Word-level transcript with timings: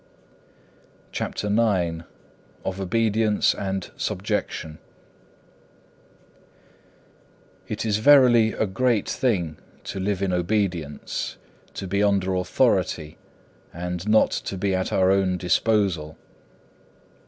CHAPTER 1.11 1.45
IX 1.45 2.05
Of 2.65 2.81
Obedience 2.81 3.53
and 3.53 3.91
Subjection 3.95 4.79
It 7.67 7.85
is 7.85 7.97
verily 7.97 8.51
a 8.53 8.65
great 8.65 9.07
thing 9.07 9.57
to 9.83 9.99
live 9.99 10.23
in 10.23 10.33
obedience, 10.33 11.37
to 11.75 11.85
be 11.85 12.01
under 12.01 12.33
authority, 12.33 13.19
and 13.71 14.07
not 14.09 14.31
to 14.31 14.57
be 14.57 14.73
at 14.73 14.91
our 14.91 15.11
own 15.11 15.37
disposal. 15.37 16.17